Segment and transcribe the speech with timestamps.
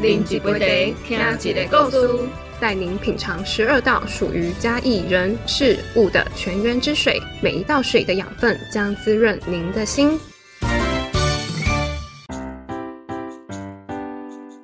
[0.00, 2.28] 啉一杯茶，听一个故事，
[2.60, 10.16] 带您品尝十二道属于嘉义人事物的泉源之水，每一道水的养分将滋润您的心。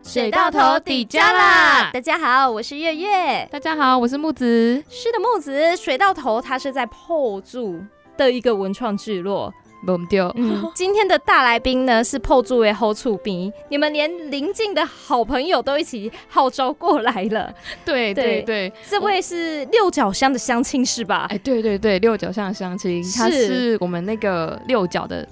[0.05, 1.91] 水到头底加啦！
[1.93, 3.49] 大家好，我是月月。
[3.51, 4.81] 大家好，我是木子。
[4.89, 5.77] 是的，木子。
[5.77, 7.83] 水到头，它是在破住
[8.17, 9.53] 的一个文创聚落。
[10.37, 17.53] 嗯，今天的大来宾呢是破住为后处兵，你们连邻近的好朋友都一起号召过来了。
[17.85, 21.27] 对对对，这位是六角乡的乡亲是吧？
[21.31, 25.27] 哎，对对对，六角乡的乡亲，他是我们那个六角的。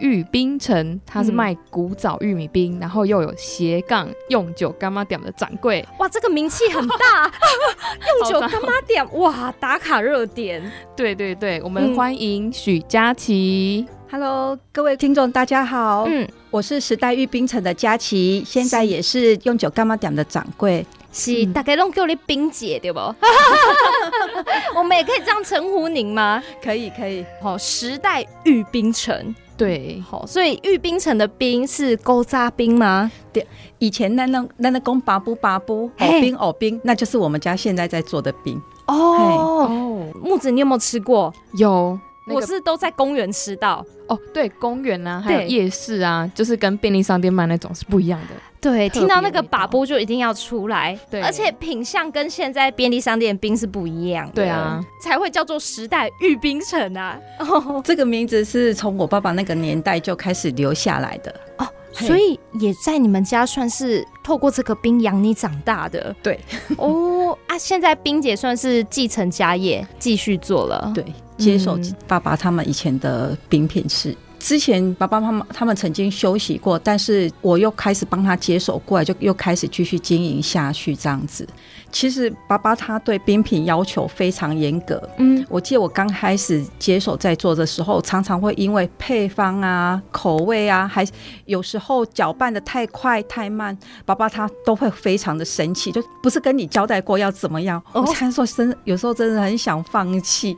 [0.00, 5.86] 玉冰城，他是卖古早玉米冰，然后又有斜杠用酒干妈点的掌柜。
[5.98, 7.32] 哇，这个名气很大，
[8.20, 10.62] 用酒干妈点，哇，打卡热点。
[10.94, 13.86] 对对对，我们欢迎许佳琪。
[14.10, 16.04] Hello，各位听众，大家好。
[16.06, 20.86] 嗯，我是时代玉冰城的佳琪，现在也是用酒干妈点的掌柜。
[21.12, 23.00] 是，大概弄叫你冰姐对不？
[24.76, 26.42] 我们也可以这样称呼您吗？
[26.62, 27.24] 可以，可以。
[27.42, 29.34] 好，时代玉冰城。
[29.56, 33.10] 对，好，所以玉冰城的冰是勾扎冰吗？
[33.32, 33.46] 对，
[33.78, 38.60] 以前那那那那公拔布拔布藕冰藕冰，那就是我们家现在在做的冰。
[38.86, 41.32] 哦，木子，你有没有吃过？
[41.58, 41.98] 有。
[42.28, 48.34] 我是都在公园吃到哦，对，公园啊，还有夜市啊，就是跟便利商店卖那种是不一样的。
[48.60, 57.18] 对，听到那个把波就一定要出来，对，而且品相跟现在便利商店冰是不一样的，对啊，才会叫做时代玉冰城啊。
[57.84, 61.66] 这个名字是从我爸爸那个年代就开始留下来的哦。
[61.92, 66.38] 所以也在你们家算是透过这个冰养你长大的，对
[66.76, 67.56] 哦啊！
[67.56, 71.02] 现在冰姐算是继承家业，继续做了，对，
[71.38, 74.14] 接手爸爸他们以前的冰品是。
[74.46, 81.44] 之前爸爸妈妈他们曾经休息过，但是我又开始帮他接手过来，就又开始继续经营下去这样子。
[81.90, 91.04] 其实爸爸他对冰品要求非常严格，嗯，我记得我刚开始接手在做的时候，常常会因为配方啊、口味啊，还
[91.46, 100.56] 有时候搅拌的太快太慢，爸爸他都会非常的生气，就不是跟你交代过要怎么样，我常说真有时候真的很想放弃。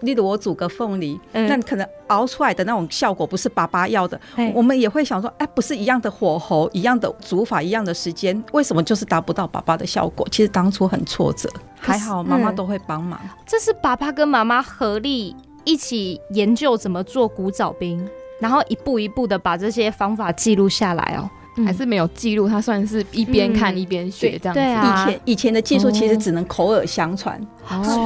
[0.00, 4.20] 例如我煮个凤梨，那可能熬出来的那种效果不是爸爸要的，
[4.52, 10.26] 我们也会想说，哎，不是一样的火候、一样的煮法、一样的时间，为什么就是达不到爸爸的效果？
[10.30, 11.48] 其实当初很挫折，
[11.78, 13.18] 还好妈妈都会帮忙。
[13.46, 18.06] 这是爸爸跟妈妈合力一起研究怎么做古早冰，
[18.40, 21.28] 然后一步一步的把这些方法记录下来哦。
[21.66, 24.60] 还是没有记录，他算是一边看一边学这样子。
[24.60, 27.36] 对啊，以前以前的技术其实只能口耳相传，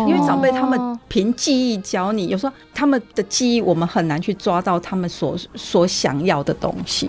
[0.09, 7.07] 因为长辈他们凭记忆教你，有时候他们的记忆我们很难去抓到他们所所想要的东西。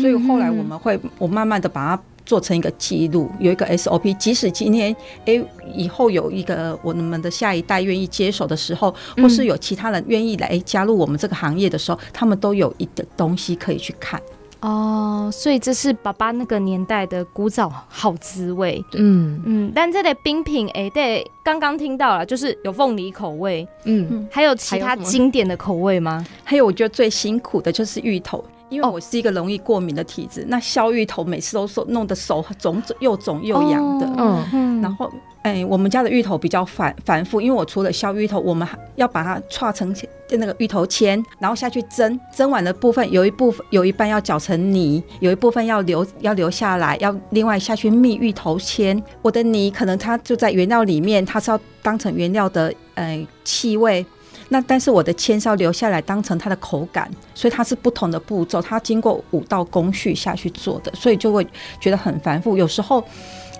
[0.00, 4.16] 所以后来我们会，我慢慢的把它做成一个记录，有一个 SOP。
[4.18, 4.94] 即使今天
[5.26, 5.44] 哎
[5.74, 14.22] 以后有一个我们的下一代愿意接手的时候，或是有其他人愿意来加入我们这个行业的时候，他们都有一个东西可以去看。
[14.60, 18.84] 哦，所以这是爸爸那个年代的古早好滋味。
[18.92, 26.24] 嗯嗯，但这类冰品，哎，对，刚刚听到了，就是有凤梨口味，嗯，还有其他经典的口味吗？
[26.44, 28.44] 还有，我觉得最辛苦的就是芋头。
[28.68, 34.06] 因为我是一个容易过敏的体质，那削芋头每次都手弄得手肿肿又肿又痒的。
[34.16, 35.10] 嗯嗯，然后
[35.42, 39.92] 哎，我们家的芋头比较繁繁复，因为我除了削芋头，我们还要把它串成
[40.36, 49.02] 那个芋头签，然后下去蒸，蒸完的部分有一部分有一半要搅成泥，有一部分要留要留下来，要另外下去蜜芋头签。
[49.22, 54.04] 我的泥可能它就在原料里面，它是要当成原料的呃气味。
[54.52, 61.46] 那但是我的签是要留下来当成它的口感，所以它是不同的步骤，它经过五道工序下去做的，所以就会
[61.80, 62.56] 觉得很繁复。
[62.56, 63.04] 有时候，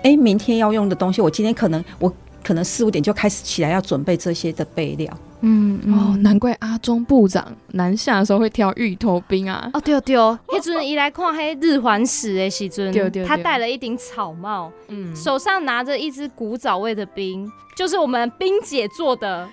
[0.03, 5.17] 哎，明天要用的东西，我今天可能我可能四五点就开始起来要准备这些的备料。
[5.41, 9.69] 嗯哦，难怪阿中部长南下的时候会挑芋头冰啊。
[9.73, 12.91] 哦对哦对哦，那阵 一来看黑日环食的时阵，
[13.25, 19.47] 他戴了一顶草帽，嗯，手上拿着一支古早味的冰，就是我们冰姐做的。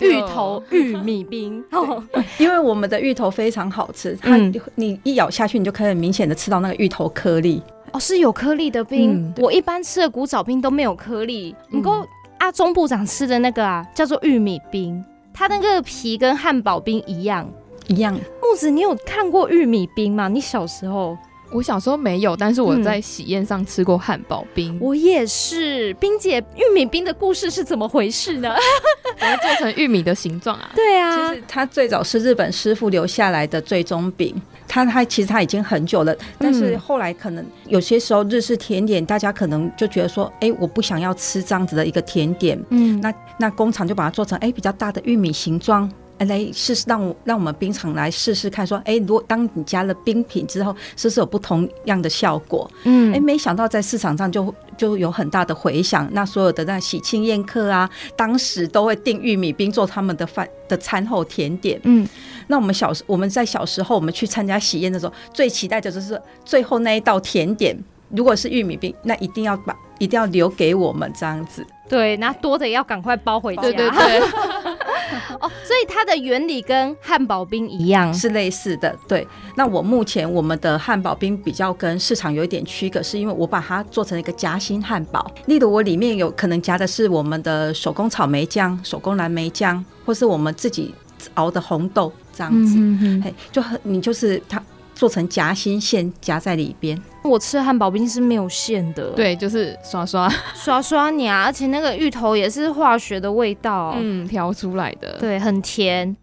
[0.00, 1.62] 芋头玉米冰，
[2.36, 4.36] 因为我们的芋头非常好吃，它
[4.74, 7.62] 你一咬下去，你就可以明显的吃到那个芋头颗粒。
[7.92, 9.32] 哦，是有颗粒的冰。
[9.36, 12.04] 我一般吃的古早冰都没有颗粒，不过
[12.38, 17.50] 阿中部长吃的那个啊，叫做玉米冰，它那个皮跟汉堡冰一样
[17.88, 18.14] 一样。
[18.14, 20.28] 木子，你有看过玉米冰吗？
[20.28, 21.16] 你小时候？
[21.54, 24.78] 我小时候没有，但是我在喜宴上吃过汉堡冰。
[24.80, 28.54] 我也是，冰姐玉米冰的故事是怎么回事呢？
[29.20, 30.70] 我做成玉米的形状啊？
[30.74, 34.34] 对啊，其实它最早是日本师傅留下来的最终饼。
[34.72, 45.92] 它它其实它已经很久了，但是后来可能有些时候日式甜点，大家可能就觉得说，哎，我不想要吃这样子的一个甜点，嗯，那那工厂就把它做成哎比较大的玉米形状。
[46.26, 52.70] 来试试，让我让我们冰场来试试看，说，哎，如果当你加了冰品之后，是不是有不同样的效果？
[52.84, 56.08] 嗯，哎，没想到在市场上就就有很大的回响。
[56.12, 61.80] 那所有的那喜庆宴客啊，当时都会订玉米冰做他们的饭的餐后甜点。
[61.84, 62.06] 嗯，
[62.48, 67.76] 那我们小时我们在小时候，我们去参加喜宴的时候，最期待的就是最后那一道甜点，
[68.10, 71.64] 如果是玉米冰，那一定要把一定要留给我们这样子。
[71.88, 73.62] 对，那多的要赶快包回家。
[73.62, 74.22] 对对对。
[75.40, 78.96] 哦，所以它的原理跟汉堡冰一样，是类似的。
[79.06, 79.26] 对，
[79.56, 85.30] 那我目前我们的汉堡冰比较跟市场有一点区隔，是因为我把它做成一个夹心汉堡。
[85.46, 90.94] 例如，我里面有可能夹的是我们的手工草莓酱、手工蓝莓酱，或是我们自己
[91.34, 92.74] 熬的红豆这样子。
[92.78, 94.62] 嗯嘿，就很你就是它。
[95.02, 96.96] 做成夹心馅夹在里边。
[97.24, 106.16] 我吃汉堡冰是没有馅的，对，就是刷刷刷刷你啊，而且那个芋头也是化学的味道，嗯，调出来的，对，很甜。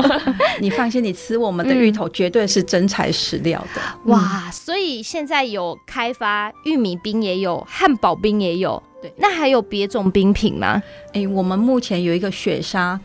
[0.60, 3.80] 你放心，你吃我们的芋头绝对是真材实料的。
[4.12, 8.82] 哇，所以现在有开发玉米冰，也有汉堡冰，也有。
[9.00, 10.82] 对，那还有别种冰品吗？
[11.14, 13.00] 哎，我们目前有一个雪沙。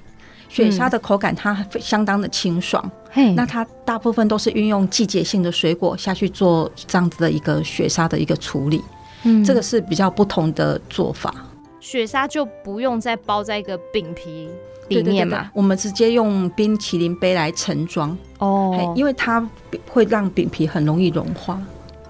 [0.54, 2.92] 雪沙的口感它相当的清爽，
[3.36, 8.80] 那它大部分都是运用季节性的水果下去做这样子的一个雪沙的一个处理，
[9.24, 11.34] 嗯，这个是比较不同的做法。
[11.80, 14.48] 雪沙就不用再包在一个饼皮
[14.90, 18.16] 里面嘛，我们直接用冰淇淋杯来盛装。
[18.38, 19.44] 哦，因为它
[19.90, 21.60] 会让饼皮很容易融化，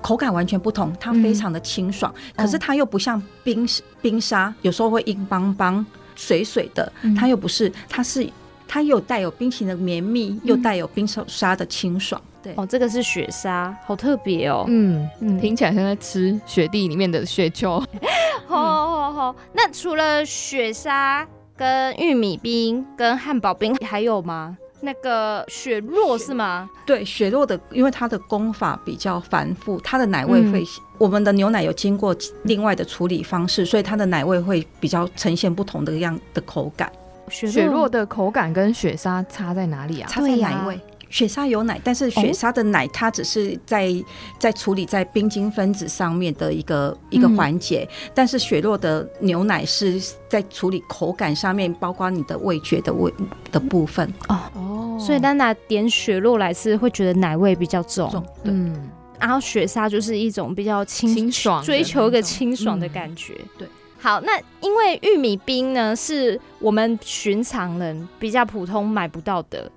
[0.02, 3.66] 口感完全不同，它非常的清爽，可是它又不像冰
[4.02, 5.86] 冰沙，有时候会硬邦邦。
[6.16, 8.28] 水水的，它又不是，它是
[8.68, 12.22] 它又带有冰淇淋的绵密，又带有冰沙的清爽。
[12.42, 14.66] 对哦，这个是雪沙，好特别哦。
[14.68, 17.82] 嗯，听起来像在吃雪地里面的雪球。
[18.46, 21.26] 好好好，那除了雪沙、
[21.56, 24.58] 跟玉米冰、跟汉堡冰，还有吗？
[24.86, 26.70] 那个雪落是吗？
[26.86, 30.62] 对，雪落的，因为它的功法比较繁复，它的奶味会，
[30.98, 32.14] 我们的牛奶有经过
[32.44, 36.92] 另外的处理方式，所以它的奶味会比较呈现不同的样的口感。
[37.30, 40.10] 雪落的口感跟雪沙差在哪里啊？
[40.10, 40.78] 差在奶味。
[41.14, 43.94] 雪沙有奶，但是雪沙的奶它只是在
[44.40, 53.14] 在处理在冰晶分子上面的一个一个环节，但是雪落的牛奶是在处理口感上面，包括你的味觉的味
[53.52, 54.12] 的部分。
[54.28, 54.40] 哦。
[54.56, 58.90] 哦，所以丹娜点雪落来吃会觉得奶味比较重，嗯，
[59.20, 63.68] 然后雪沙就是一种比较清爽，追求一个清爽的感觉，对。
[64.00, 69.72] 好，那因为玉米冰呢是我们寻常人比较普通买不到的。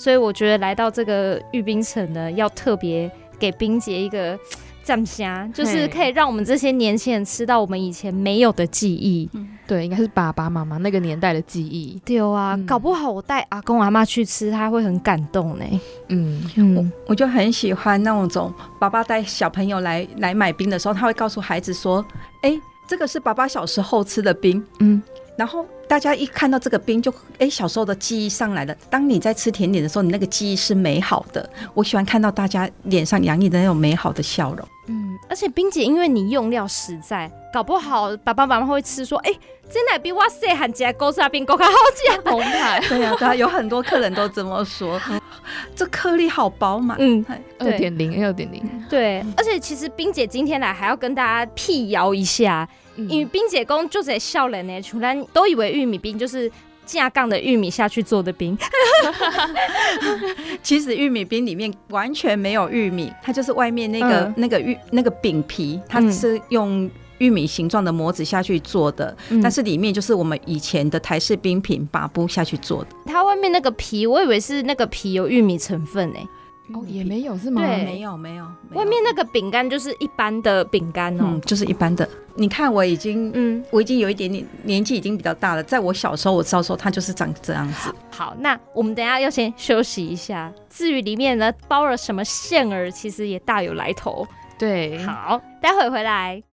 [0.00, 4.38] 所以我觉得来到这个玉冰城呢，要特别给冰姐一个
[4.82, 9.28] 赞虾，就是可以让我们这些年轻人吃到我们以前没有的记忆。
[9.66, 12.00] 对，应该是爸爸妈妈那个年代的记忆。
[12.02, 15.64] 对啊，搞不好我带阿公阿妈去吃，他会很感动呢。
[16.08, 16.42] 嗯，
[16.74, 22.02] 我我就很喜欢那种爸爸带小朋友来来买冰的时候，他会告诉孩子说
[22.40, 22.58] ：“哎，
[22.88, 25.02] 这个是爸爸小时候吃的冰。”嗯。
[25.40, 28.74] 然后大家一看到这个冰，就哎小时候的记忆上来了。
[28.90, 31.48] 当你在吃甜点的时候，你那个记忆是美好的。
[31.72, 34.68] 我喜欢看到大家脸上洋溢的那种美好的笑容。
[34.88, 39.32] 嗯，而且冰姐因为你用料实在，搞不好爸爸妈妈会吃说，哎，
[39.70, 42.20] 这奶比哇塞喊起来勾沙冰勾卡好吃。
[42.28, 45.00] 红海，对呀对呀，有很多客人都这么说。
[45.74, 46.98] 这颗粒好饱满。
[47.00, 47.24] 嗯，
[47.58, 48.62] 二点零，二点零。
[48.90, 52.68] 对，而且其实冰姐今天来还要跟大家辟谣一下。
[52.96, 56.50] 因为冰姐公就在笑人呢，突然都以为玉米冰就是
[56.84, 58.56] 架杠的玉米下去做的冰，
[60.62, 72.88] 其实玉米冰里面完全没有玉米，它就是外面那个那个玉那个饼皮，它是用玉米形状的模子下去做的，但是里面就是我们以前的台式冰品把布下去做的。
[73.06, 76.18] 它外面那个皮，我以为是那个皮有玉米成分呢。
[76.72, 77.60] 哦，也没有是吗？
[77.60, 78.46] 对，没有没有。
[78.74, 82.08] 外面那个饼干就是一般的饼干哦，就是一般的。
[82.36, 85.62] 你看我已经，嗯，我已经有一点点年纪，已经比较大了。
[85.62, 87.92] 在我小时候，我知道说它就是长这样子。
[88.10, 90.52] 好，那我们等下要先休息一下。
[90.68, 94.26] 至于里面呢包了什么馅儿，其实也大有来头。
[94.58, 96.40] 对，好，待会回来。